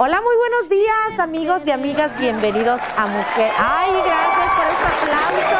[0.00, 2.16] Hola, muy buenos días, amigos y amigas.
[2.20, 3.50] Bienvenidos a Mujer.
[3.58, 5.58] Ay, gracias por este aplauso.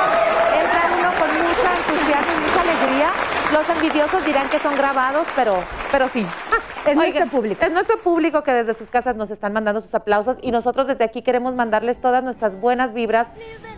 [0.54, 3.10] Entra uno con mucho entusiasmo y mucha alegría.
[3.52, 5.56] Los envidiosos dirán que son grabados, pero,
[5.90, 6.24] pero sí.
[6.86, 7.64] Es nuestro público.
[7.64, 11.04] Es nuestro público que desde sus casas nos están mandando sus aplausos y nosotros desde
[11.04, 13.26] aquí queremos mandarles todas nuestras buenas vibras,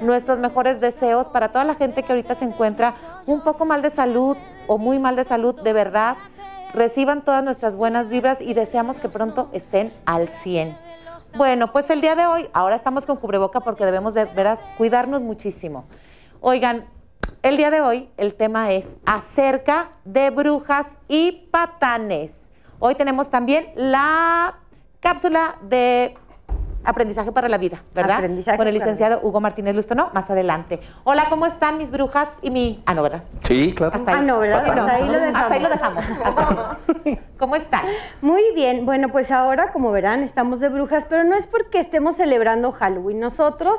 [0.03, 2.95] nuestros mejores deseos para toda la gente que ahorita se encuentra
[3.27, 4.37] un poco mal de salud
[4.69, 6.19] o muy mal de salud, de verdad
[6.75, 10.77] reciban todas nuestras buenas vibras y deseamos que pronto estén al 100.
[11.37, 15.23] Bueno, pues el día de hoy, ahora estamos con cubreboca porque debemos de veras cuidarnos
[15.23, 15.85] muchísimo.
[16.41, 16.87] Oigan,
[17.43, 22.49] el día de hoy el tema es acerca de brujas y patanes.
[22.79, 24.59] Hoy tenemos también la
[25.01, 26.17] cápsula de
[26.83, 28.17] Aprendizaje para la vida, ¿verdad?
[28.17, 30.81] Aprendizaje Con el licenciado Hugo Martínez Lustono, más adelante.
[31.05, 32.83] Hola, ¿cómo están mis brujas y mi...
[32.87, 33.25] Ah, no, ¿verdad?
[33.41, 33.95] Sí, claro.
[33.95, 34.19] Hasta ahí.
[34.19, 34.63] Ah, no, ¿verdad?
[34.65, 35.37] No, Hasta ahí lo dejamos.
[35.37, 36.05] Hasta ahí lo dejamos.
[37.39, 37.85] ¿Cómo están?
[38.23, 42.17] Muy bien, bueno, pues ahora, como verán, estamos de brujas, pero no es porque estemos
[42.17, 43.21] celebrando Halloween.
[43.21, 43.79] Nosotros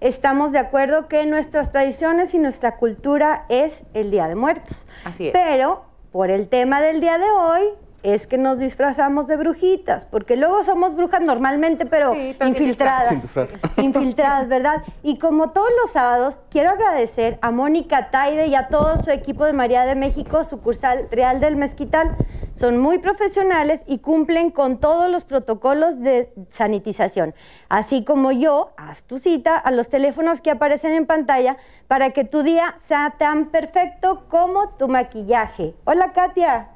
[0.00, 4.86] estamos de acuerdo que nuestras tradiciones y nuestra cultura es el Día de Muertos.
[5.04, 5.32] Así es.
[5.32, 7.62] Pero por el tema del día de hoy
[8.02, 12.62] es que nos disfrazamos de brujitas, porque luego somos brujas normalmente, pero, Sí, pero sin
[12.62, 13.08] infiltradas.
[13.08, 13.48] Sin disfraz.
[13.76, 14.84] infiltradas, ¿verdad?
[15.02, 19.44] Y como todos los sábados, quiero agradecer a Mónica Taide y a todo su equipo
[19.44, 22.16] de María de México, sucursal Real del Mezquital.
[22.54, 27.34] Son muy profesionales y cumplen con todos los protocolos de sanitización.
[27.68, 32.24] Así como yo, haz tu cita a los teléfonos que aparecen en pantalla para que
[32.24, 35.74] tu día sea tan perfecto como tu maquillaje.
[35.84, 36.70] Hola, Katia.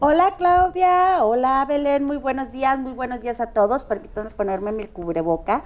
[0.00, 3.82] Hola Claudia, hola Belén, muy buenos días, muy buenos días a todos.
[3.82, 5.64] Permítanme ponerme mi cubreboca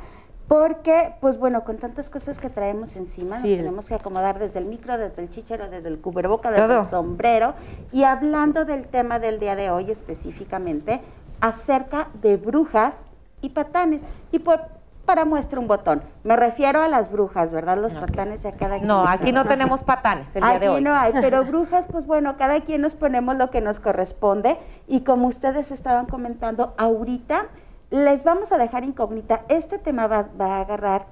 [0.48, 4.64] porque, pues bueno, con tantas cosas que traemos encima, nos tenemos que acomodar desde el
[4.64, 6.80] micro, desde el chichero, desde el cubreboca, desde Todo.
[6.80, 7.52] el sombrero.
[7.92, 11.02] Y hablando del tema del día de hoy específicamente,
[11.42, 13.05] acerca de brujas
[13.42, 14.06] y patanes.
[14.30, 14.62] Y por,
[15.03, 17.78] para muestra un botón, me refiero a las brujas, ¿verdad?
[17.78, 20.83] Los patanes ya cada quien No, aquí no tenemos patanes el día Aquí de hoy.
[20.83, 25.01] no hay, pero brujas, pues bueno, cada quien nos ponemos lo que nos corresponde y
[25.01, 27.46] como ustedes estaban comentando ahorita,
[27.90, 29.42] les vamos a dejar incógnita.
[29.48, 31.07] Este tema va, va a agarrar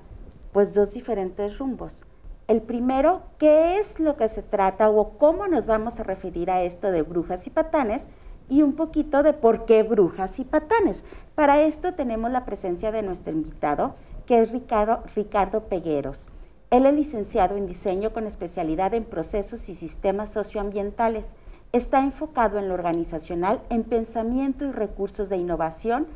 [0.53, 2.05] pues dos diferentes rumbos.
[2.49, 6.63] El primero, ¿qué es lo que se trata o cómo nos vamos a referir a
[6.63, 8.07] esto de brujas y patanes?
[8.51, 11.03] Y un poquito de por qué brujas y patanes.
[11.35, 13.95] Para esto tenemos la presencia de nuestro invitado,
[14.27, 16.29] que es Ricardo, Ricardo Pegueros.
[16.71, 21.33] Él es licenciado en diseño con especialidad en procesos y sistemas socioambientales.
[21.73, 26.07] Está enfocado en lo organizacional, en pensamiento y recursos de innovación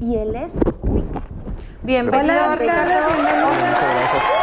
[0.00, 1.20] y él es Ricardo.
[1.82, 2.92] Bienvenido, Hola, Ricardo.
[3.14, 3.46] Bienvenido.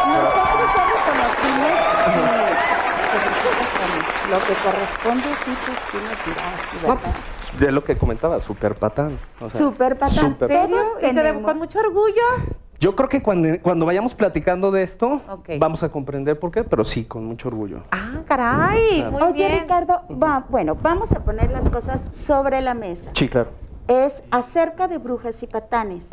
[0.07, 1.72] Nosotros reconocimos
[3.12, 3.28] que
[4.30, 5.52] lo que corresponde a ti,
[5.91, 9.18] tú nos dirás, de lo que comentaba, super patán.
[9.41, 10.34] o sea, Super patán.
[10.34, 10.75] súper ¿En serio?
[10.78, 11.44] Todos ¿Y te de- tenemos.
[11.44, 12.22] con mucho orgullo?
[12.80, 15.19] Yo creo que cuando, cuando vayamos platicando de esto,
[15.59, 17.81] vamos a comprender por qué, pero sí, con mucho orgullo.
[17.91, 19.12] Ah, caray, Claro.
[19.13, 19.62] muy Oye, bien.
[19.62, 23.09] Ricardo, va, bueno, vamos a poner las cosas sobre la mesa.
[23.16, 23.50] Sí, claro.
[23.88, 26.07] Es acerca de brujas y patanes.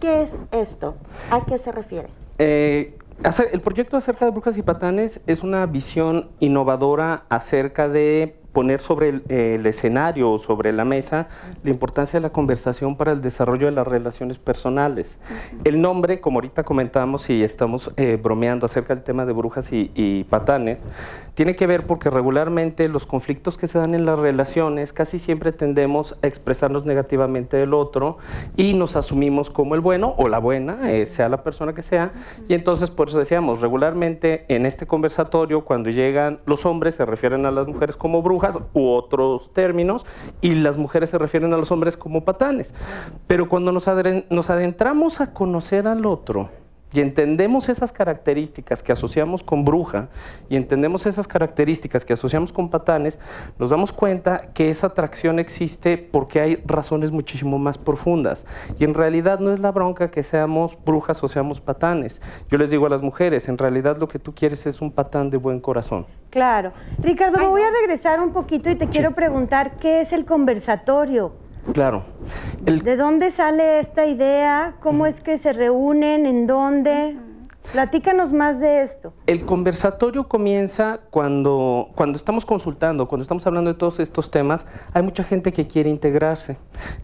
[0.00, 0.96] ¿Qué es esto?
[1.30, 2.08] ¿A qué se refiere?
[2.38, 8.39] Eh, hacer- el proyecto acerca de brujas y patanes es una visión innovadora acerca de
[8.52, 11.28] poner sobre el, el escenario o sobre la mesa
[11.62, 15.18] la importancia de la conversación para el desarrollo de las relaciones personales.
[15.64, 19.90] El nombre, como ahorita comentamos y estamos eh, bromeando acerca del tema de brujas y,
[19.94, 20.84] y patanes,
[21.34, 25.52] tiene que ver porque regularmente los conflictos que se dan en las relaciones casi siempre
[25.52, 28.18] tendemos a expresarnos negativamente del otro
[28.56, 32.12] y nos asumimos como el bueno o la buena, eh, sea la persona que sea.
[32.48, 37.46] Y entonces por eso decíamos, regularmente en este conversatorio cuando llegan los hombres se refieren
[37.46, 38.39] a las mujeres como brujas
[38.72, 40.06] u otros términos
[40.40, 42.74] y las mujeres se refieren a los hombres como patanes.
[43.26, 43.88] Pero cuando nos,
[44.30, 46.50] nos adentramos a conocer al otro,
[46.92, 50.08] y entendemos esas características que asociamos con bruja
[50.48, 53.18] y entendemos esas características que asociamos con patanes,
[53.58, 58.44] nos damos cuenta que esa atracción existe porque hay razones muchísimo más profundas.
[58.78, 62.20] Y en realidad no es la bronca que seamos brujas o seamos patanes.
[62.50, 65.30] Yo les digo a las mujeres, en realidad lo que tú quieres es un patán
[65.30, 66.06] de buen corazón.
[66.30, 66.72] Claro.
[66.98, 70.24] Ricardo, Ay, me voy a regresar un poquito y te quiero preguntar, ¿qué es el
[70.24, 71.32] conversatorio?
[71.72, 72.04] Claro.
[72.66, 74.74] El ¿De dónde sale esta idea?
[74.80, 76.26] ¿Cómo es que se reúnen?
[76.26, 77.16] ¿En dónde?
[77.72, 79.12] Platícanos más de esto.
[79.28, 85.04] El conversatorio comienza cuando, cuando estamos consultando, cuando estamos hablando de todos estos temas, hay
[85.04, 86.56] mucha gente que quiere integrarse.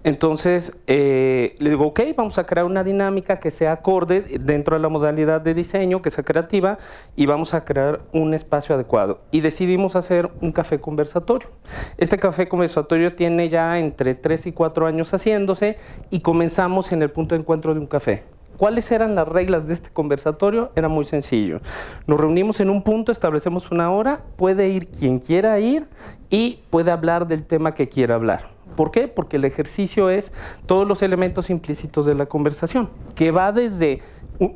[0.03, 4.83] Entonces, eh, le digo, ok, vamos a crear una dinámica que sea acorde dentro de
[4.83, 6.79] la modalidad de diseño, que sea creativa,
[7.15, 9.21] y vamos a crear un espacio adecuado.
[9.31, 11.49] Y decidimos hacer un café conversatorio.
[11.97, 15.79] Este café conversatorio tiene ya entre 3 y 4 años haciéndose
[16.11, 18.36] y comenzamos en el punto de encuentro de un café.
[18.57, 20.71] ¿Cuáles eran las reglas de este conversatorio?
[20.75, 21.61] Era muy sencillo.
[22.07, 25.87] Nos reunimos en un punto, establecemos una hora, puede ir quien quiera ir
[26.31, 28.49] y puede hablar del tema que quiera hablar.
[28.75, 29.09] ¿Por qué?
[29.09, 30.33] Porque el ejercicio es
[30.67, 34.01] todos los elementos implícitos de la conversación, que va desde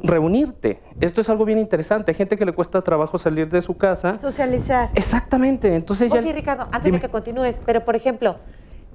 [0.02, 0.80] reunirte.
[1.00, 2.10] Esto es algo bien interesante.
[2.10, 4.18] Hay gente que le cuesta trabajo salir de su casa.
[4.18, 4.90] Socializar.
[4.94, 5.74] Exactamente.
[5.74, 8.36] Entonces Oye, Ricardo, antes de que continúes, pero por ejemplo,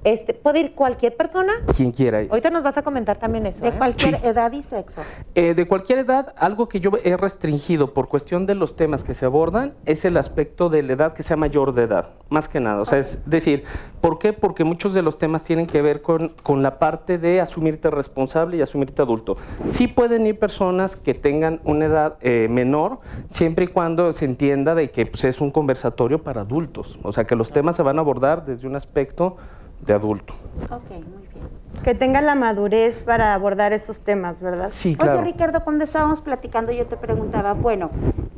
[0.06, 1.52] este, ¿Puede ir cualquier persona?
[1.76, 2.30] Quien quiera ir.
[2.30, 3.60] Ahorita nos vas a comentar también eso.
[3.60, 3.74] De ¿eh?
[3.76, 5.00] cualquier edad y sexo.
[5.34, 9.14] Eh, de cualquier edad, algo que yo he restringido por cuestión de los temas que
[9.14, 12.60] se abordan es el aspecto de la edad que sea mayor de edad, más que
[12.60, 12.82] nada.
[12.82, 13.64] O sea, es decir,
[14.00, 14.32] ¿por qué?
[14.32, 18.58] Porque muchos de los temas tienen que ver con, con la parte de asumirte responsable
[18.58, 19.36] y asumirte adulto.
[19.64, 24.76] Sí pueden ir personas que tengan una edad eh, menor, siempre y cuando se entienda
[24.76, 26.96] de que pues, es un conversatorio para adultos.
[27.02, 29.36] O sea, que los temas se van a abordar desde un aspecto
[29.80, 30.34] de adulto.
[30.70, 31.46] Ok, muy bien.
[31.82, 34.68] Que tenga la madurez para abordar esos temas, ¿verdad?
[34.70, 35.20] Sí, claro.
[35.20, 37.90] Oye, Ricardo, cuando estábamos platicando, yo te preguntaba, bueno,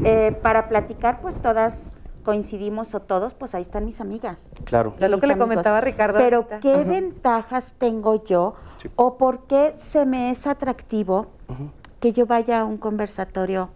[0.05, 4.45] eh, para platicar, pues todas coincidimos o todos, pues ahí están mis amigas.
[4.65, 4.93] Claro.
[4.99, 6.61] De lo mis que le comentaba Ricardo Pero, ahorita.
[6.61, 8.91] ¿qué ventajas tengo yo Sí.
[8.97, 11.27] o por qué se me es atractivo
[12.01, 13.71] que yo vaya a un conversatorio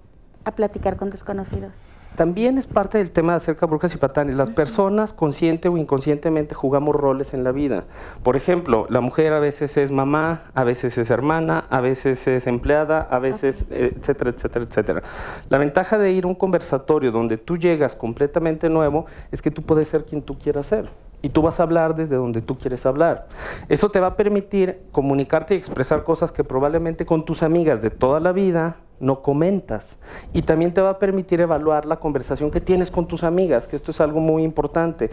[0.45, 1.81] a platicar con desconocidos?
[2.17, 4.37] También es parte del tema de acerca de brujas y patanes.
[4.37, 7.85] Las personas, consciente o inconscientemente, jugamos roles en la vida.
[8.23, 12.47] Por ejemplo, la mujer a veces es mamá, a veces es hermana, a veces es
[12.47, 15.03] empleada, a veces, eh, etcétera, etcétera, etcétera.
[15.49, 19.63] La ventaja de ir a un conversatorio donde tú llegas completamente nuevo es que tú
[19.63, 20.91] puedes ser quien tú quieras ser.
[21.23, 23.29] Y tú vas a hablar desde donde tú quieres hablar.
[23.69, 27.91] Eso te va a permitir comunicarte y expresar cosas que probablemente con tus amigas de
[27.91, 29.99] toda la vida no comentas.
[30.33, 33.77] Y también te va a permitir evaluar la conversación que tienes con tus amigas, que
[33.77, 35.11] esto es algo muy importante.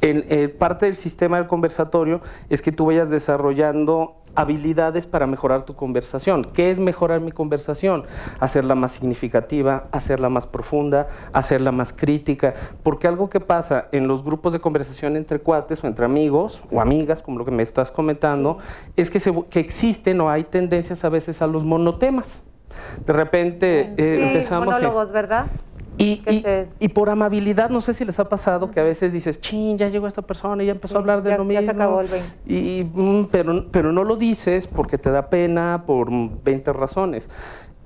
[0.00, 5.74] Eh, parte del sistema del conversatorio es que tú vayas desarrollando habilidades para mejorar tu
[5.74, 6.44] conversación.
[6.44, 8.04] ¿Qué es mejorar mi conversación?
[8.40, 12.54] Hacerla más significativa, hacerla más profunda, hacerla más crítica.
[12.82, 16.80] Porque algo que pasa en los grupos de conversación entre cuates o entre amigos o
[16.80, 18.58] amigas, como lo que me estás comentando,
[18.96, 22.42] es que, se, que existen o hay tendencias a veces a los monotemas.
[23.06, 24.66] De repente eh, Sí, empezamos...
[24.66, 25.46] monólogos, ¿verdad?
[25.98, 29.14] y, y- se- y por amabilidad, no sé si les ha pasado que a veces
[29.14, 31.60] dices, chin, ya llegó esta persona y ya empezó a hablar de ya- lo ya
[31.60, 31.64] mismo.
[31.64, 32.28] se acabó el 20.
[32.46, 37.30] Y, mm, pero, pero no lo dices porque te da pena por mm, 20 razones.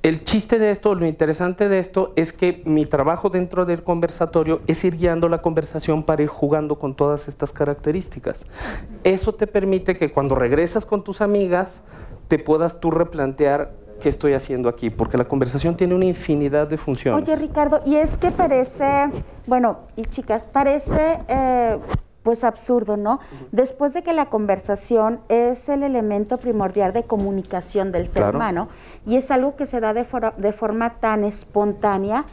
[0.02, 4.60] El chiste de esto, lo interesante de esto es que mi trabajo dentro del conversatorio
[4.66, 8.46] es ir guiando la conversación para ir jugando con todas estas características.
[9.04, 11.82] Eso te permite que cuando regresas con tus amigas
[12.28, 16.76] te puedas tú replantear qué estoy haciendo aquí, porque la conversación tiene una infinidad de
[16.76, 17.23] funciones.
[17.23, 19.11] Oye, Ricardo, y es que parece,
[19.47, 21.79] bueno, y chicas, parece eh,
[22.25, 23.20] pues absurdo, ¿no?
[23.52, 28.38] Después de que la conversación es el elemento primordial de comunicación del ser Claro.
[28.38, 28.69] humano
[29.06, 32.25] y es algo que se da de, for- de forma tan espontánea,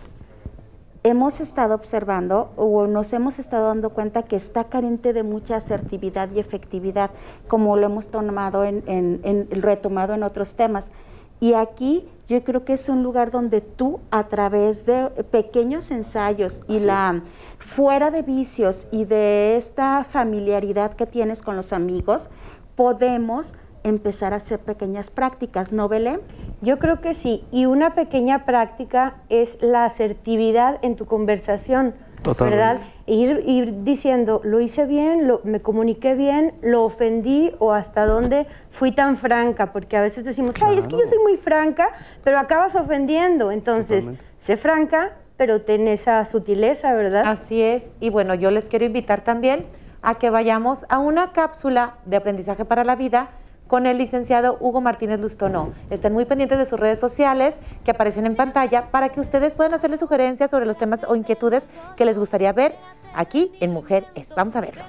[1.03, 6.27] hemos estado observando o nos hemos estado dando cuenta que está carente de mucha asertividad
[6.35, 7.11] y efectividad,
[7.47, 10.91] como lo hemos tomado en, en- en- retomado en otros temas.
[11.39, 16.61] Y aquí yo creo que es un lugar donde tú, a través de pequeños ensayos
[16.67, 17.21] y Así la
[17.59, 22.29] fuera de vicios y de esta familiaridad que tienes con los amigos,
[22.75, 26.19] podemos empezar a hacer pequeñas prácticas, ¿no, Belén?
[26.61, 27.43] Yo creo que sí.
[27.51, 31.93] Y una pequeña práctica es la asertividad en tu conversación.
[32.21, 32.55] Totalmente.
[32.57, 32.81] ¿Verdad?
[33.05, 38.47] Ir, ir diciendo, lo hice bien, lo- me comuniqué bien, lo ofendí o hasta dónde
[38.69, 41.89] fui tan franca, porque a veces decimos, ay, es que yo soy muy franca,
[42.23, 43.51] pero acabas ofendiendo.
[43.51, 44.23] Entonces, Totalmente.
[44.39, 47.23] sé franca, pero ten esa sutileza, ¿verdad?
[47.25, 47.91] Así es.
[47.99, 49.65] Y bueno, yo les quiero invitar también
[50.01, 53.29] a que vayamos a una cápsula de aprendizaje para la vida
[53.67, 55.73] con el licenciado Hugo Martínez Lustono.
[55.89, 59.73] Estén muy pendientes de sus redes sociales que aparecen en pantalla para que ustedes puedan
[59.73, 61.63] hacerle sugerencias sobre los temas o inquietudes
[61.95, 62.75] que les gustaría ver
[63.13, 64.33] aquí en Mujer es.
[64.35, 64.83] Vamos a verlo.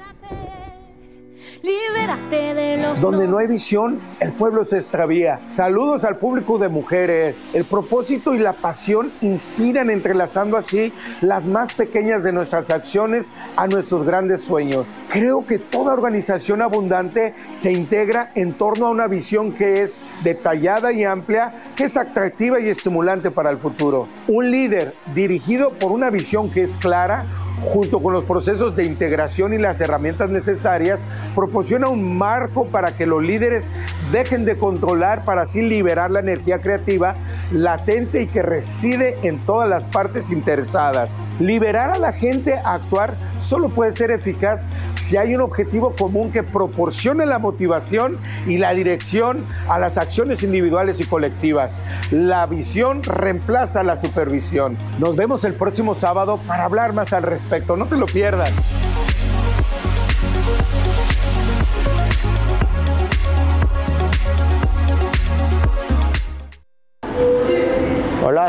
[1.62, 5.40] Libérate de los Donde no hay visión, el pueblo se extravía.
[5.52, 7.36] Saludos al público de mujeres.
[7.52, 13.66] El propósito y la pasión inspiran entrelazando así las más pequeñas de nuestras acciones a
[13.66, 14.86] nuestros grandes sueños.
[15.08, 20.92] Creo que toda organización abundante se integra en torno a una visión que es detallada
[20.92, 24.08] y amplia, que es atractiva y estimulante para el futuro.
[24.26, 27.24] Un líder dirigido por una visión que es clara,
[27.62, 31.00] junto con los procesos de integración y las herramientas necesarias,
[31.34, 33.68] proporciona un marco para que los líderes
[34.12, 37.14] dejen de controlar para así liberar la energía creativa
[37.52, 41.10] latente y que reside en todas las partes interesadas.
[41.40, 44.64] Liberar a la gente a actuar solo puede ser eficaz
[45.08, 50.42] si hay un objetivo común que proporcione la motivación y la dirección a las acciones
[50.42, 51.78] individuales y colectivas.
[52.10, 54.76] La visión reemplaza la supervisión.
[54.98, 57.74] Nos vemos el próximo sábado para hablar más al respecto.
[57.74, 58.87] No te lo pierdas.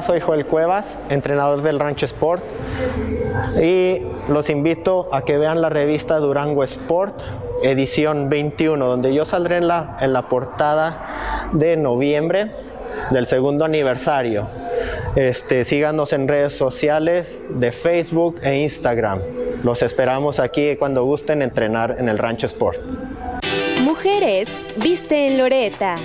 [0.02, 2.44] Soy Joel Cuevas, entrenador del Rancho Sport
[3.62, 7.22] y los invito a que vean la revista Durango Sport,
[7.64, 12.52] edición 21, donde yo saldré en la, en la portada de noviembre
[13.12, 14.48] del segundo aniversario.
[15.16, 19.20] Este, síganos en redes sociales de Facebook e Instagram.
[19.64, 22.80] Los esperamos aquí cuando gusten entrenar en el Rancho Sport.
[23.84, 25.98] Mujeres, viste en Loreta.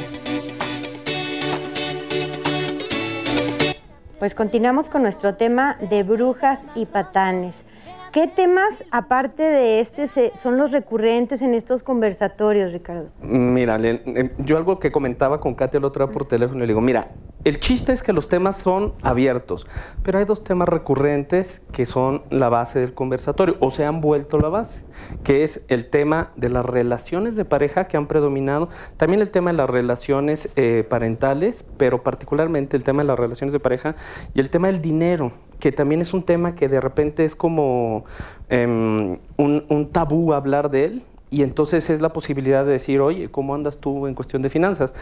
[4.25, 7.62] Pues continuamos con nuestro tema de brujas y patanes.
[8.11, 13.11] ¿Qué temas, aparte de este, son los recurrentes en estos conversatorios, Ricardo?
[13.21, 17.09] Mira, eh, yo algo que comentaba con Katia otro día por teléfono, le digo, mira,
[17.45, 19.67] el chiste es que los temas son abiertos,
[20.03, 24.39] pero hay dos temas recurrentes que son la base del conversatorio, o se han vuelto
[24.39, 24.85] la base,
[25.23, 29.51] que es el tema de las relaciones de pareja que han predominado, también el tema
[29.51, 33.95] de las relaciones eh, parentales, pero particularmente el tema de las relaciones de pareja
[34.35, 38.05] y el tema del dinero que también es un tema que de repente es como
[38.51, 41.03] em, un, un tabú hablar de él,
[41.35, 44.95] y entonces es la posibilidad de decir, oye, ¿cómo andas tú en cuestión de finanzas?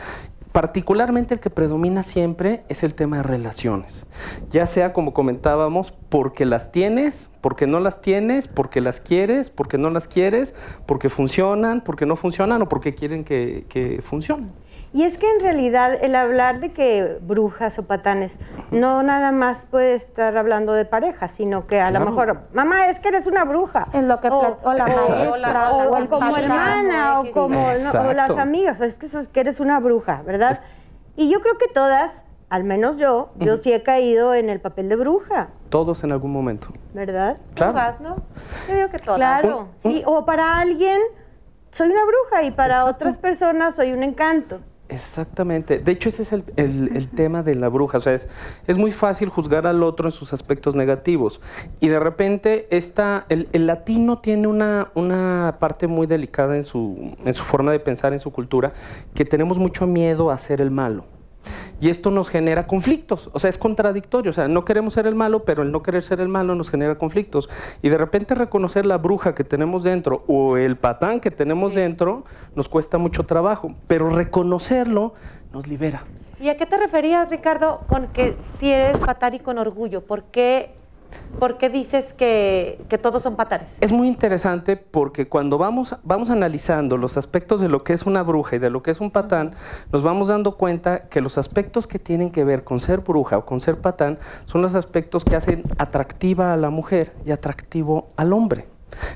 [0.51, 4.07] Particularmente el que predomina siempre es el tema de relaciones,
[4.51, 9.77] ya sea como comentábamos, porque las tienes, porque no las tienes, porque las quieres, porque
[9.77, 10.55] no las quieres,
[10.87, 14.53] porque funcionan, porque no funcionan o porque quieren que, que funcionen.
[14.95, 18.39] Y es que en realidad el hablar de que brujas o patanes
[18.71, 23.01] no nada más puede estar hablando de pareja, sino que a lo mejor, mamá, es
[23.01, 23.89] que eres una bruja.
[23.95, 28.01] En lo que o la maestra, o, o o el como hermana, o como no,
[28.09, 30.61] o las amigas, o es que, es que eres una bruja, ¿verdad?
[31.17, 34.91] Y yo creo que todas, al menos yo, yo sí he caído en el papel
[34.91, 36.69] de bruja, Todos en algún momento.
[36.93, 37.39] ¿verdad?
[37.55, 37.73] Claro.
[37.73, 38.17] Todas, ¿no?
[38.69, 39.17] Yo digo que todas.
[39.17, 41.01] Claro, Un- sí, o para alguien
[41.71, 44.61] soy una bruja y para otras personas soy un encanto.
[44.93, 45.79] Exactamente.
[45.79, 47.99] De hecho, ese es el, el- el tema de la bruja.
[47.99, 48.29] O sea, es,
[48.67, 51.41] es muy fácil juzgar al otro en sus aspectos negativos.
[51.81, 57.17] Y de repente, esta, el, el latino tiene una, una parte muy delicada en su,
[57.25, 58.75] en su forma de pensar, en su cultura,
[59.15, 61.05] que tenemos mucho miedo a ser el malo.
[61.81, 65.15] Y esto nos genera conflictos, o sea, es contradictorio, o sea, no queremos ser el
[65.15, 67.49] malo, pero el no querer ser el malo nos genera conflictos.
[67.83, 72.25] Y de repente reconocer la bruja que tenemos dentro o el patán que tenemos dentro
[72.55, 75.15] nos cuesta mucho trabajo, pero reconocerlo
[75.53, 76.05] nos libera.
[76.41, 80.05] ¿Y a qué te referías, Ricardo, con que si eres patán y con orgullo?
[80.05, 80.75] ¿Por qué,
[81.39, 83.69] por qué dices que, todos son patanes?
[83.81, 88.23] Es muy interesante porque cuando vamos, vamos analizando los aspectos de lo que es una
[88.23, 89.55] bruja y de lo que es un patán,
[89.93, 93.45] nos vamos dando cuenta que los aspectos que tienen que ver con ser bruja o
[93.45, 98.33] con ser patán son los aspectos que hacen atractiva a la mujer y atractivo al
[98.33, 98.67] hombre.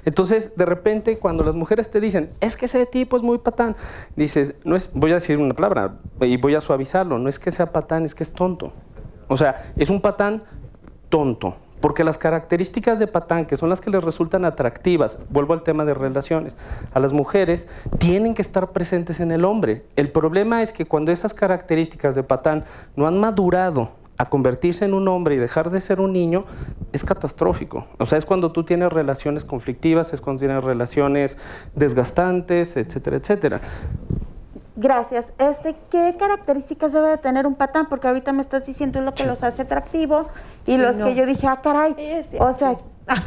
[0.04, 3.76] Entonces, de repente, cuando las mujeres te dicen, es que ese tipo es muy patán,
[4.16, 7.50] dices, no es, voy a decir una palabra y voy a suavizarlo, no es que
[7.50, 8.72] sea patán, es que es tonto.
[9.28, 10.44] O sea, es un patán
[11.08, 11.56] tonto.
[11.80, 15.84] Porque las características de patán, que son las que les resultan atractivas, vuelvo al tema
[15.84, 16.56] de relaciones,
[16.92, 17.68] a las mujeres,
[17.98, 19.84] tienen que estar presentes en el hombre.
[19.96, 22.64] El problema es que cuando esas características de patán
[22.96, 26.44] no han madurado a convertirse en un hombre y dejar de ser un niño,
[26.92, 27.86] es catastrófico.
[27.98, 31.38] O sea, es cuando tú tienes relaciones conflictivas, es cuando tienes relaciones
[31.74, 33.60] desgastantes, etcétera, etcétera.
[34.76, 35.32] Gracias.
[35.38, 37.88] Este, ¿Qué características debe de tener un patán?
[37.88, 40.28] Porque ahorita me estás diciendo es lo que los hace atractivo
[40.66, 41.06] y Sí, los no.
[41.06, 42.20] que yo dije, ah, caray.
[42.40, 42.76] O sea,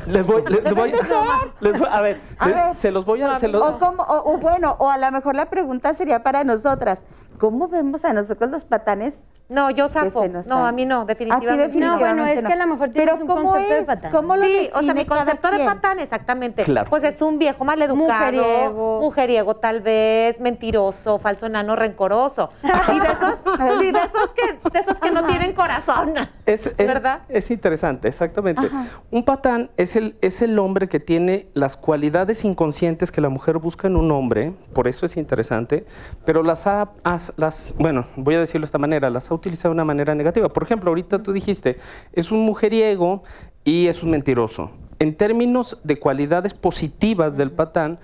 [0.08, 0.92] Les voy, les, les voy-
[1.62, 2.76] les voy- a ver, A ver.
[2.76, 5.36] se los voy a, se los- o, cómo- o- o bueno, o a lo mejor
[5.36, 7.04] la pregunta sería para nosotras.
[7.40, 10.68] ¿Cómo vemos a nosotros los patanes No, yo nos No, sale.
[10.68, 11.80] a mí no, A ti definitivamente.
[11.80, 13.86] No, bueno, es definitivamente que a lo mejor tienes Pero un ¿cómo concepto de es?
[13.88, 14.12] patán.
[14.12, 16.64] ¿Cómo lo Sí, o sea, mi concepto de patán, exactamente.
[16.66, 16.88] Claro.
[16.90, 19.00] Pues es un viejo maleducado, Mujeriego.
[19.02, 22.52] mujeriego tal vez, mentiroso, falso enano, rencoroso.
[22.64, 23.40] Y de esos,
[23.80, 26.14] sí, de esos que, de esos que no tienen corazón.
[26.46, 27.22] Es, es- ¿Verdad?
[27.30, 28.70] es interesante, exactamente.
[29.10, 33.58] Un patán es el, es el hombre que tiene las cualidades inconscientes que la mujer
[33.58, 35.86] busca en un hombre, por eso es interesante,
[36.26, 39.70] pero las ha, has- las, bueno, voy a decirlo de esta manera, las ha utilizado
[39.70, 40.50] de una manera negativa.
[40.50, 41.78] Por ejemplo, ahorita tú dijiste,
[42.14, 43.24] es un mujeriego
[43.64, 44.72] y es un mentiroso.
[45.00, 48.00] En términos de cualidades positivas del patán,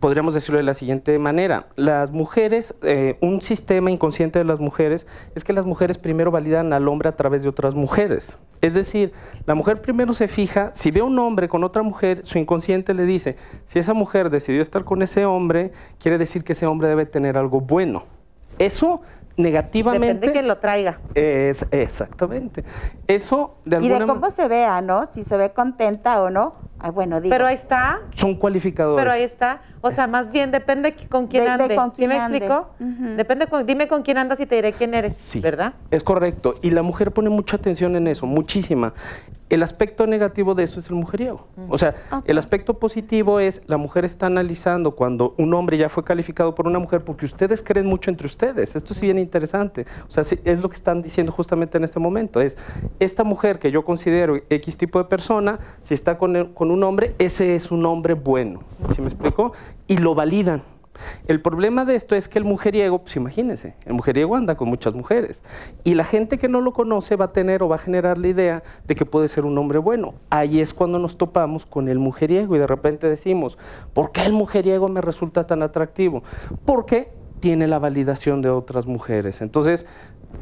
[0.00, 1.68] podríamos decirlo de la siguiente manera.
[1.76, 6.72] Las mujeres, eh, un sistema inconsciente de las mujeres es que las mujeres primero validan
[6.72, 8.38] al hombre a través de otras mujeres.
[8.60, 9.12] Es decir,
[9.46, 12.94] la mujer primero se fija, si ve a un hombre con otra mujer, su inconsciente
[12.94, 16.88] le dice, si esa mujer decidió estar con ese hombre, quiere decir que ese hombre
[16.88, 18.04] debe tener algo bueno.
[18.58, 19.00] Eso
[19.36, 20.06] negativamente...
[20.06, 20.98] Depende de quién lo traiga.
[21.14, 22.64] Es, exactamente.
[23.06, 25.06] Eso de Y alguna de cómo se vea, ¿no?
[25.12, 26.54] Si se ve contenta o no.
[26.80, 27.32] Ay, bueno, digo.
[27.32, 29.00] Pero ahí está, son cualificadores.
[29.00, 29.62] pero ahí está.
[29.80, 31.74] O sea, más bien depende con quién De- de ande.
[31.76, 32.38] con ¿Sí quién me ande.
[32.38, 32.70] explico?
[33.16, 35.40] Depende con, dime con quién andas y te diré quién eres, Sí.
[35.40, 35.74] ¿verdad?
[35.90, 36.54] Es correcto.
[36.62, 38.92] Y la mujer pone mucha atención en eso, muchísima.
[39.50, 41.46] El aspecto negativo de eso es el mujeriego.
[41.70, 41.94] O sea,
[42.26, 46.66] el aspecto positivo es la mujer está analizando cuando un hombre ya fue calificado por
[46.66, 48.76] una mujer porque ustedes creen mucho entre ustedes.
[48.76, 49.86] Esto sí bien interesante.
[50.06, 52.40] O sea, sí, es lo que están diciendo justamente en este momento.
[52.42, 52.58] Es
[53.00, 56.84] esta mujer que yo considero X tipo de persona, si está con, el- con un
[56.84, 58.60] hombre, ese es un hombre bueno.
[58.94, 59.52] ¿Sí me explico?
[59.86, 60.62] Y lo validan.
[61.26, 64.94] El problema de esto es que el mujeriego, pues imagínense, el mujeriego anda con muchas
[64.94, 65.42] mujeres
[65.84, 68.28] y la gente que no lo conoce va a tener o va a generar la
[68.28, 70.14] idea de que puede ser un hombre bueno.
[70.30, 73.58] Ahí es cuando nos topamos con el mujeriego y de repente decimos,
[73.92, 76.22] ¿por qué el mujeriego me resulta tan atractivo?
[76.64, 79.40] Porque tiene la validación de otras mujeres.
[79.42, 79.86] Entonces,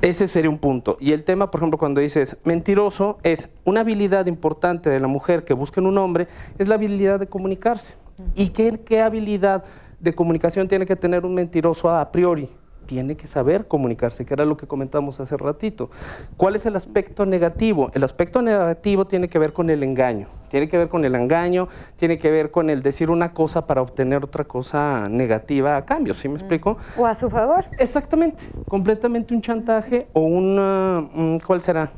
[0.03, 0.97] ese sería un punto.
[1.01, 5.45] Y el tema, por ejemplo, cuando dices mentiroso, es una habilidad importante de la mujer
[5.45, 7.95] que busca en un hombre, es la habilidad de comunicarse.
[8.35, 9.65] ¿Y qué, qué habilidad
[10.01, 12.49] de comunicación tiene que tener un mentiroso a priori?
[12.87, 15.91] Tiene que saber comunicarse, que era lo que comentamos hace ratito.
[16.37, 17.91] ¿Cuál es el aspecto negativo?
[17.95, 20.29] El aspecto negativo tiene que ver con el engaño.
[20.51, 23.83] Tiene que ver con el engaño, tiene que ver con el decir una cosa para
[23.83, 26.77] obtener otra cosa negativa a cambio, ¿sí me explico?
[26.97, 27.65] O a su favor.
[27.77, 31.91] Exactamente, completamente un chantaje o un, ah, un- ¿cuál será?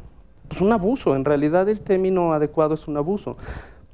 [0.49, 3.37] Pues un abuso, en realidad el término adecuado es un abuso.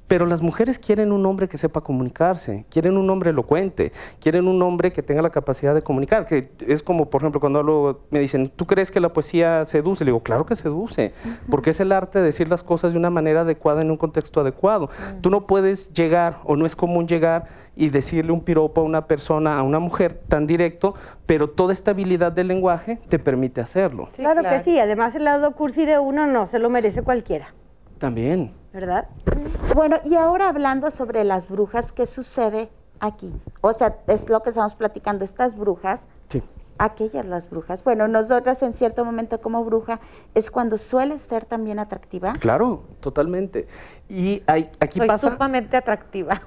[0.07, 4.61] Pero las mujeres quieren un hombre que sepa comunicarse, quieren un hombre elocuente, quieren un
[4.63, 8.21] hombre que tenga la capacidad de comunicar, que es como, por ejemplo, cuando hablo, me
[8.21, 10.05] dicen, ¿tú crees que la poesía seduce?
[10.05, 11.13] Le digo, claro que seduce,
[11.51, 14.41] porque es el arte de decir las cosas de una manera adecuada en un contexto
[14.41, 14.91] adecuado.
[15.21, 17.47] Tú no puedes llegar, o no es común llegar
[17.77, 20.95] y decirle un piropo a una persona, a una mujer tan directo,
[21.27, 24.09] pero toda esta habilidad del lenguaje te permite hacerlo.
[24.13, 24.57] Sí, claro, claro.
[24.57, 24.79] que sí.
[24.79, 27.55] Además, el lado cursi de uno no se lo merece cualquiera,
[28.09, 28.53] También.
[28.71, 29.07] ¿verdad?
[29.75, 32.69] Bueno, y ahora hablando sobre las brujas, ¿qué sucede
[33.01, 33.33] aquí?
[33.63, 36.43] O sea, es lo que estamos platicando, estas brujas, Sí.
[36.77, 37.83] aquellas las brujas.
[37.83, 40.01] Bueno, nosotras en cierto momento como bruja
[40.35, 42.35] es cuando suele ser también atractiva.
[42.41, 43.69] Claro, totalmente.
[44.11, 45.31] Y hay- aquí Soy pasa...
[45.31, 46.43] sumamente atractiva.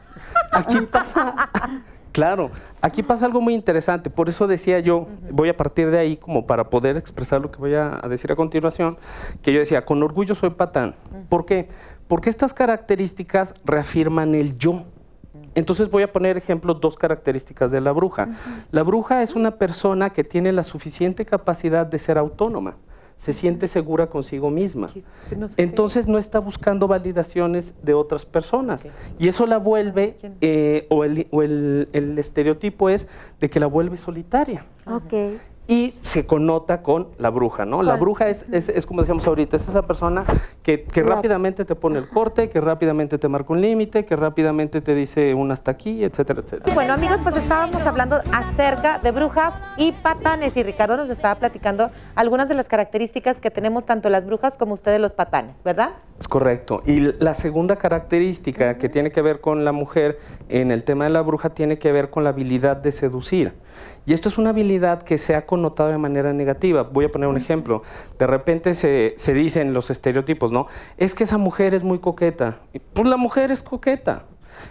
[0.52, 1.50] Aquí pasa,
[2.18, 2.50] claro,
[2.82, 4.10] aquí pasa algo muy interesante.
[4.10, 7.60] Por eso decía yo, voy a partir de ahí como para poder expresar lo que
[7.60, 8.98] voy a, a decir a continuación,
[9.44, 10.96] que yo decía, con orgullo soy patán.
[11.30, 11.70] ¿Por qué?
[12.08, 14.84] Porque estas características reafirman el yo.
[15.54, 18.30] Entonces voy a poner ejemplo dos características de la bruja.
[18.72, 22.78] La bruja es una persona que tiene la suficiente capacidad de ser autónoma,
[23.18, 24.90] se siente segura consigo misma.
[25.58, 28.86] Entonces no está buscando validaciones de otras personas.
[29.20, 33.08] Y eso la vuelve, eh, o, el, o el- el estereotipo es
[33.42, 34.66] de que la vuelve solitaria.
[34.86, 35.14] Ok.
[35.68, 37.84] Y se connota con la bruja, ¿no?
[37.84, 40.24] La bruja es, es, es como decíamos ahorita, es esa persona
[40.64, 44.80] que, que rápidamente te pone el corte, que rápidamente te marca un límite, que rápidamente
[44.80, 46.74] te dice un hasta aquí, etcétera, etcétera.
[46.74, 51.92] Bueno, amigos, pues estábamos hablando acerca de brujas y patanes y Ricardo nos estaba platicando
[52.16, 55.92] algunas de las características que tenemos tanto las brujas como ustedes los patanes, ¿verdad?
[56.20, 56.82] Es correcto.
[56.86, 61.10] Y la segunda característica que tiene que ver con la mujer en el tema de
[61.10, 63.54] la bruja tiene que ver con la habilidad de seducir.
[64.08, 66.84] Y esto es una habilidad que se ha connotado de manera negativa.
[66.84, 67.84] Voy a poner un ejemplo.
[68.18, 70.68] De repente se, se dicen los estereotipos, ¿no?
[70.98, 72.60] Es que esa mujer es muy coqueta.
[72.72, 74.24] Y, Pues la mujer es coqueta.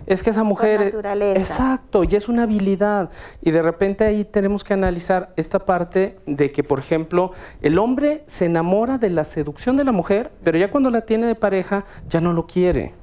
[0.06, 0.80] Es que esa mujer...
[0.82, 1.40] es- naturaleza.
[1.40, 3.10] Exacto, y es una habilidad.
[3.42, 8.24] Y de repente ahí tenemos que analizar esta parte de que, por ejemplo, el hombre
[8.26, 11.84] se enamora de la seducción de la mujer, pero ya cuando la tiene de pareja
[12.08, 12.94] ya no lo quiere.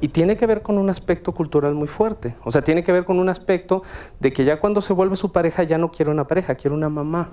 [0.00, 2.34] Y tiene que ver con un aspecto cultural muy fuerte.
[2.44, 3.82] O sea, tiene que ver con un aspecto
[4.18, 6.88] de que ya cuando se vuelve su pareja ya no quiere una pareja, quiere una
[6.88, 7.30] mamá.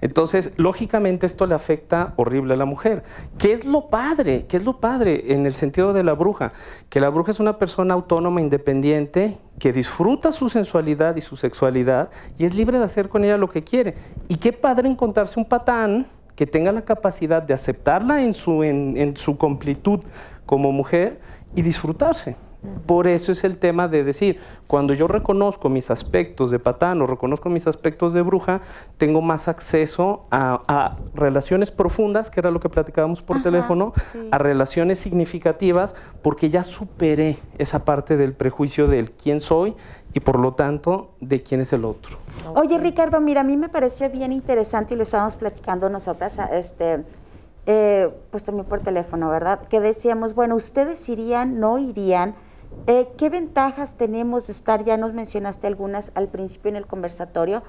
[0.00, 3.02] Entonces, lógicamente esto le afecta horrible a la mujer.
[3.38, 4.46] ¿Qué es lo padre?
[4.48, 6.52] ¿Qué es lo padre en el sentido de la bruja?
[6.88, 12.10] Que la bruja es una persona autónoma, independiente, que disfruta su sensualidad y su sexualidad
[12.38, 13.94] y es libre de hacer con ella lo que quiere.
[14.28, 19.16] Y qué padre encontrarse un patán que tenga la capacidad de aceptarla en su, en,
[19.16, 20.00] su completud
[20.46, 21.20] como mujer
[21.54, 22.36] y disfrutarse.
[22.86, 27.06] Por eso es el tema de decir, cuando yo reconozco mis aspectos de patán o
[27.06, 28.60] reconozco mis aspectos de bruja,
[28.98, 33.92] tengo más acceso a, a relaciones profundas, que era lo que platicábamos por Ajá, teléfono,
[34.12, 34.28] sí.
[34.30, 39.74] a relaciones significativas, porque ya superé esa parte del prejuicio del quién soy
[40.12, 42.18] y por lo tanto de quién es el otro.
[42.54, 46.46] Oye, Ricardo, mira, a mí me pareció bien interesante y lo estábamos platicando nosotras, a-
[46.58, 47.04] este,
[47.66, 49.60] eh, pues también por teléfono, ¿verdad?
[49.68, 52.34] Que decíamos, bueno, ustedes irían, no irían.
[52.86, 54.84] Eh, ¿Qué ventajas tenemos de estar?
[54.84, 57.62] Ya nos mencionaste algunas al principio en el conversatorio,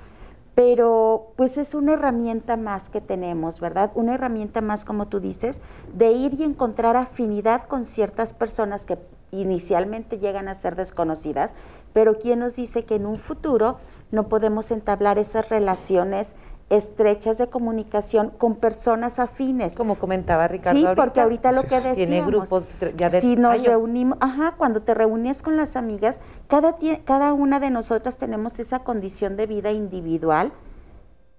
[0.55, 3.91] pero pues es una herramienta más que tenemos, ¿verdad?
[3.95, 5.61] Una herramienta más, como tú dices,
[5.93, 8.97] de ir y encontrar afinidad con ciertas personas que
[9.31, 11.53] inicialmente llegan a ser desconocidas,
[11.93, 13.77] pero ¿quién nos dice que en un futuro
[14.11, 16.35] no podemos entablar esas relaciones
[16.71, 19.75] estrechas de comunicación con personas afines?
[19.75, 20.79] Como comentaba Ricardo.
[20.79, 21.95] Sí, porque ahorita lo que decíamos.
[21.95, 23.67] Tiene grupos ya de si nos años.
[23.67, 28.79] reunimos, ajá, cuando te reúnes con las amigas, cada, cada una de nosotras tenemos esa
[28.79, 30.51] condición de vida individual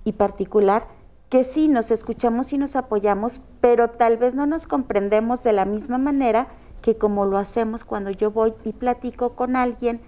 [0.05, 0.85] y particular
[1.29, 5.64] que sí nos escuchamos y nos apoyamos, pero tal vez no nos comprendemos de la
[5.64, 6.49] misma manera
[6.83, 10.03] que como lo hacemos cuando yo voy y platico con alguien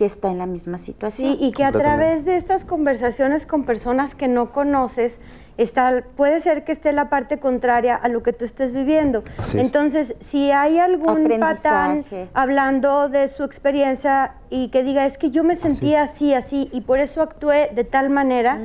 [0.00, 1.32] que está en la misma situación.
[1.32, 5.18] Sí, y que a través de estas conversaciones con personas que no conoces,
[5.58, 9.24] está, puede ser que esté la parte contraria a lo que tú estés viviendo.
[9.36, 9.66] Así es.
[9.66, 15.44] Entonces, si hay algún patán hablando de su experiencia y que diga, es que yo
[15.44, 18.58] me sentía así, así, y por eso actué de tal manera,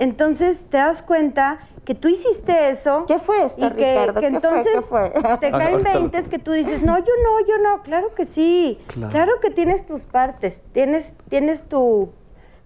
[0.00, 3.04] entonces te das cuenta que tú hiciste eso.
[3.06, 4.20] ¿Qué fue esto, y que, Ricardo?
[4.20, 4.50] que ¿Qué fue?
[4.50, 5.10] entonces ¿Qué fue?
[5.40, 7.82] te caen Ahorita lo- veintes que tú dices, no, yo no, yo no.
[7.82, 8.78] Claro que sí.
[8.88, 9.10] Claro.
[9.12, 10.60] Claro, que tienes tus partes.
[10.72, 12.10] Tienes, tienes tu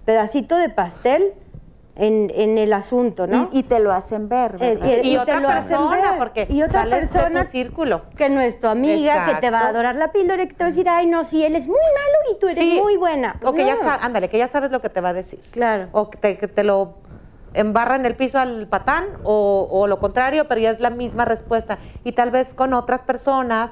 [0.04, 1.32] pedacito de pastel
[1.96, 3.48] en, en el asunto, ¿no?
[3.52, 4.86] y, y te lo hacen ver, Eh, ¿verdad?
[5.02, 6.18] y- Y, te otra lo hacen persona, ver.
[6.18, 8.02] porque Y otra sales de persona tu círculo.
[8.16, 10.64] que no es tu amiga, que te va a adorar la píldora y que te
[10.64, 12.96] va a decir, ay, no, sí, él es muy malo y tú eres Sí, muy
[12.96, 13.36] buena.
[13.44, 15.38] O que ya sabes, ándale, que ya sabes lo que te va a decir.
[15.52, 15.86] Claro.
[15.92, 16.94] O que te, que te lo
[17.54, 21.24] embarra en el piso al patán o, o lo contrario, pero ya es la misma
[21.24, 21.78] respuesta.
[22.04, 23.70] Y tal vez con otras personas,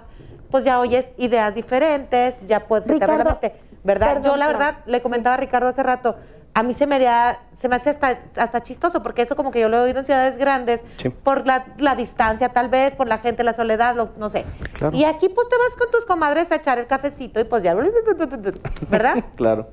[0.51, 2.87] pues ya oyes ideas diferentes, ya puedes...
[2.87, 4.15] la Ricardo, mente, ¿verdad?
[4.15, 6.17] perdón, Yo la verdad le comentaba a Ricardo hace rato,
[6.55, 9.59] a mí se me, haría- se me hace hasta, hasta chistoso, porque eso como que
[9.61, 11.09] yo lo he oído en ciudades grandes, Sí.
[11.09, 14.45] por la, la distancia tal vez, por la gente, la soledad, los- no sé.
[14.75, 14.95] Claro.
[14.95, 17.75] Y aquí pues te vas con tus comadres a echar el cafecito y pues ya,
[18.91, 19.25] ¿verdad?
[19.37, 19.69] Claro.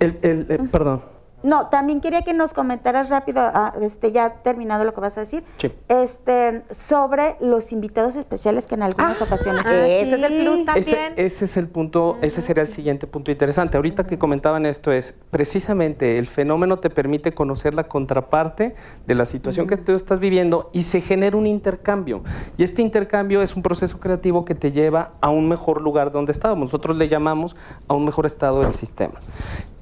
[0.00, 1.02] El, el- el- perdón.
[1.42, 5.20] No, también quería que nos comentaras rápido, ah, este, ya terminado lo que vas a
[5.20, 5.72] decir, Sí.
[5.88, 9.66] este, sobre los invitados especiales que en algunas ocasiones.
[9.66, 11.12] ah, Ese es el plus también.
[11.16, 13.76] ese es el punto, ese sería el siguiente punto interesante.
[13.76, 18.74] Ahorita que comentaban esto es, precisamente el fenómeno te permite conocer la contraparte
[19.06, 22.22] de la situación que tú estás viviendo y se genera un intercambio.
[22.56, 26.32] Y este intercambio es un proceso creativo que te lleva a un mejor lugar donde
[26.32, 26.68] estábamos.
[26.68, 27.56] Nosotros le llamamos
[27.88, 29.14] a un mejor estado del sistema.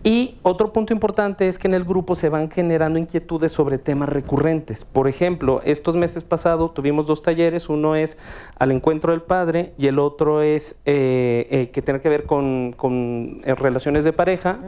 [0.02, 4.08] Y otro punto importante es que en el grupo se van generando inquietudes sobre temas
[4.08, 4.86] recurrentes.
[4.86, 8.16] Por ejemplo, estos meses pasados tuvimos dos talleres, uno es
[8.58, 13.42] al encuentro del padre y el otro es eh, eh, que tiene que ver con,
[13.44, 14.58] eh, relaciones de pareja.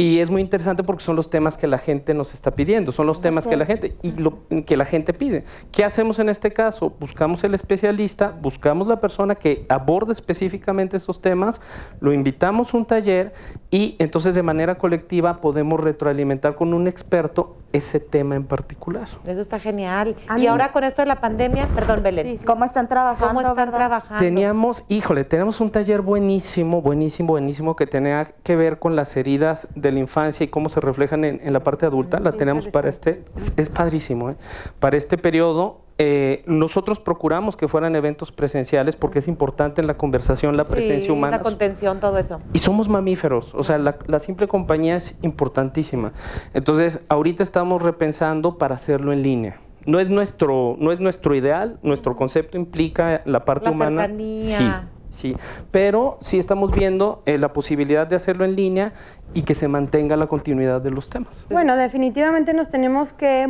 [0.00, 3.06] Y es muy interesante porque son los temas que la gente nos está pidiendo, son
[3.06, 5.44] los temas que la gente y lo que la gente pide.
[5.70, 6.94] ¿Qué hacemos en este caso?
[6.98, 11.60] Buscamos el especialista, buscamos la persona que aborde específicamente esos temas,
[12.00, 13.34] lo invitamos a un taller
[13.70, 19.06] y entonces de manera colectiva podemos retroalimentar con un experto ese tema en particular.
[19.26, 20.16] Eso está genial.
[20.28, 23.28] A Y ahora con esto de la pandemia, perdón, Belén, ¿Cómo están trabajando?
[23.28, 23.76] ¿cómo están verdad?
[23.76, 24.24] trabajando?
[24.24, 29.68] Teníamos, híjole, tenemos un taller buenísimo, buenísimo, buenísimo que tenía que ver con las heridas
[29.74, 32.20] de la infancia y cómo se reflejan en, en la parte adulta.
[32.20, 34.36] La tenemos para este, es, es padrísimo, ¿eh?
[34.78, 39.98] Para este periodo, eh, nosotros procuramos que fueran eventos presenciales porque es importante en la
[39.98, 41.36] conversación la presencia Sí, humana.
[41.36, 42.40] La contención, todo eso.
[42.54, 46.12] Y somos mamíferos, o sea, la, la simple compañía es importantísima.
[46.54, 49.60] Entonces, ahorita estamos repensando para hacerlo en línea.
[49.86, 54.02] No es nuestro, no es nuestro ideal, nuestro concepto implica la parte La humana.
[54.02, 54.44] cercanía.
[54.58, 54.70] Sí,
[55.10, 55.36] sí.
[55.70, 58.92] Pero sí estamos viendo eh, la posibilidad de hacerlo en línea
[59.34, 61.46] y que se mantenga la continuidad de los temas.
[61.50, 63.46] Bueno, definitivamente nos tenemos que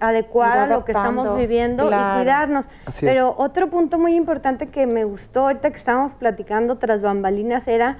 [0.00, 2.14] adecuar a lo que estamos viviendo claro.
[2.14, 2.68] y cuidarnos.
[2.86, 3.12] Así es.
[3.12, 7.98] Pero otro punto muy importante que me gustó ahorita que estábamos platicando tras bambalinas era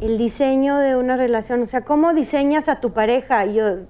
[0.00, 1.62] el diseño de una relación.
[1.62, 3.44] O sea, cómo diseñas a tu pareja.
[3.46, 3.80] Y yo,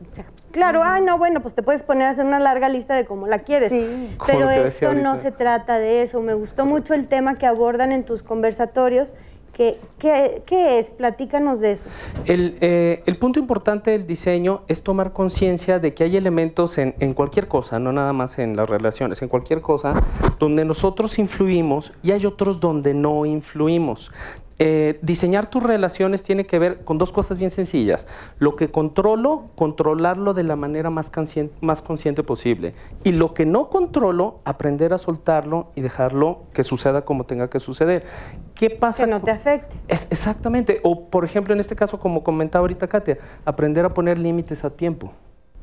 [0.54, 3.26] Claro, ah, no, bueno, pues te puedes poner a hacer una larga lista de cómo
[3.26, 3.70] la quieres.
[3.70, 4.14] Sí.
[4.24, 6.20] Pero esto no se trata de eso.
[6.22, 9.12] Me gustó mucho el tema que abordan en tus conversatorios.
[9.52, 10.92] ¿Qué, qué, qué es?
[10.92, 11.88] Platícanos de eso.
[12.24, 16.94] El, eh, el punto importante del diseño es tomar conciencia de que hay elementos en,
[17.00, 19.94] en cualquier cosa, no nada más en las relaciones, en cualquier cosa,
[20.38, 24.12] donde nosotros influimos y hay otros donde no influimos.
[24.58, 28.06] Eh, diseñar tus relaciones tiene que ver con dos cosas bien sencillas.
[28.38, 31.10] Lo que controlo, controlarlo de la manera más,
[31.60, 32.74] más consciente posible.
[33.02, 37.58] Y lo que no controlo, aprender a soltarlo y dejarlo que suceda como tenga que
[37.58, 38.04] suceder.
[38.54, 39.04] ¿Qué pasa?
[39.04, 39.76] Que no te afecte.
[39.88, 40.80] es, exactamente.
[40.84, 44.70] O, por ejemplo, en este caso, como comentaba ahorita Katia, aprender a poner límites a
[44.70, 45.12] tiempo.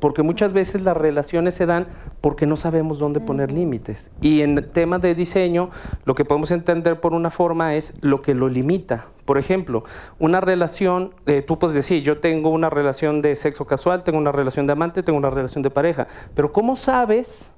[0.02, 1.86] Porque muchas veces las relaciones se dan
[2.20, 4.10] porque no sabemos dónde poner límites.
[4.20, 5.70] Y en el tema de diseño,
[6.04, 9.06] lo que podemos entender por una forma es lo que lo limita.
[9.24, 9.84] Por ejemplo,
[10.18, 14.32] una relación, eh, tú puedes decir, yo tengo una relación de sexo casual, tengo una
[14.32, 16.08] relación de amante, tengo una relación de pareja.
[16.34, 17.51] Pero ¿cómo sabes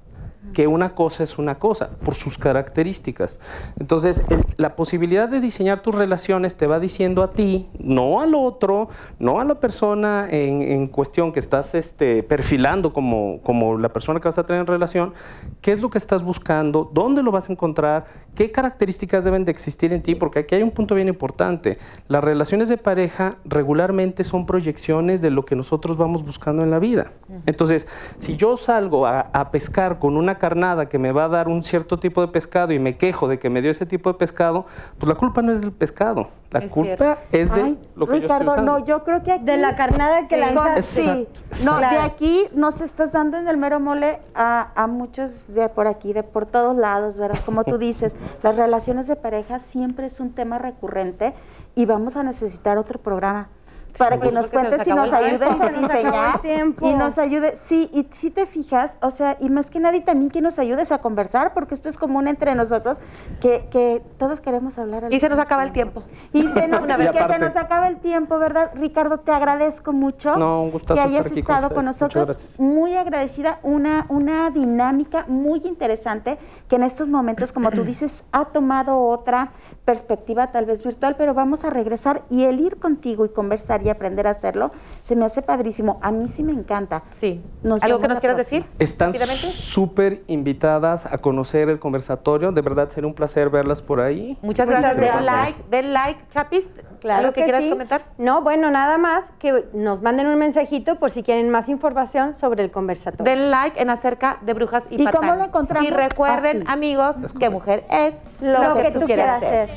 [0.55, 3.39] que una cosa es una cosa por sus características.
[3.77, 4.23] Entonces,
[4.55, 8.87] la posibilidad de diseñar tus relaciones te va diciendo a ti, no al otro,
[9.19, 14.21] no a la persona en, en cuestión que estás este, perfilando como, como la persona
[14.21, 15.13] que vas a tener en relación,
[15.61, 19.51] qué es lo que estás buscando, dónde lo vas a encontrar, qué características deben de
[19.51, 21.77] existir en ti, porque aquí hay un punto bien importante.
[22.07, 26.79] Las relaciones de pareja regularmente son proyecciones de lo que nosotros vamos buscando en la
[26.79, 27.11] vida.
[27.45, 31.47] Entonces, si yo salgo a, a pescar con una carnada que me va a dar
[31.47, 34.19] un cierto tipo de pescado y me quejo de que me dio ese tipo de
[34.19, 34.65] pescado,
[34.97, 37.21] pues la culpa no es del pescado, la Es culpa cierto.
[37.31, 39.43] es de Ay, lo que Ricardo, yo estoy no, yo creo que aquí...
[39.45, 40.81] De la carnada que Sí, lanzaste.
[40.83, 45.53] Sí, Exacto, no, de aquí nos estás dando en el mero mole a, a muchos
[45.53, 47.39] de por aquí, de por todos lados, ¿verdad?
[47.45, 51.33] Como tú dices, las relaciones de pareja siempre es un tema recurrente
[51.75, 53.49] y vamos a necesitar otro programa
[53.97, 56.41] para que nos cuentes y nos ayudes a diseñar
[56.81, 60.29] y nos ayude, sí, y si te fijas, o sea, y más que nadie también
[60.29, 62.99] que nos ayudes a conversar, porque esto es común entre nosotros,
[63.39, 65.05] que, que todos queremos hablar.
[65.05, 66.03] al Y se nos acaba el tiempo.
[66.33, 68.71] y, se nos, y que se nos acaba el tiempo, ¿verdad?
[68.75, 71.85] Ricardo, te agradezco mucho No, un gustazo que hayas estar aquí con estado con.
[71.85, 72.25] Muchas nosotros.
[72.27, 72.59] gracias.
[72.59, 78.45] Muy agradecida, una, una dinámica muy interesante que en estos momentos, como tú dices, ha
[78.45, 79.51] tomado otra
[79.85, 83.89] perspectiva tal vez virtual, pero vamos a regresar y el ir contigo y conversar y
[83.89, 84.71] aprender a hacerlo,
[85.01, 85.99] se me hace padrísimo.
[86.01, 87.03] A mí sí me encanta.
[87.11, 87.41] Sí.
[87.63, 88.61] Nos ¿Algo que nos quieras próxima.
[88.65, 88.75] decir?
[88.79, 92.51] Están súper invitadas a conocer el conversatorio.
[92.51, 94.37] De verdad, será un placer verlas por ahí.
[94.41, 95.15] Muchas Muchas gracias.
[95.15, 96.65] Den like, den like, Chapis.
[97.01, 97.69] Claro ¿Algo que, quieras sí.
[97.69, 98.05] comentar?
[98.17, 102.63] No, bueno, nada más que nos manden un mensajito por si quieren más información sobre
[102.63, 103.31] el conversatorio.
[103.31, 105.37] Den like en acerca de brujas y, ¿Y cómo patanes.
[105.37, 105.87] lo encontramos?
[105.87, 106.71] Y recuerden, Así.
[106.71, 109.69] amigos, que mujer es lo, que, tú quieras hacer.